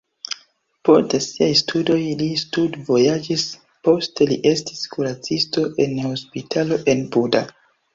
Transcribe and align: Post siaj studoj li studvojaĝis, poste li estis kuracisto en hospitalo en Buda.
Post 0.87 1.13
siaj 1.25 1.49
studoj 1.59 1.99
li 2.23 2.31
studvojaĝis, 2.45 3.45
poste 3.91 4.31
li 4.33 4.41
estis 4.57 4.85
kuracisto 4.97 5.71
en 5.89 5.99
hospitalo 6.11 6.85
en 6.99 7.11
Buda. 7.17 7.51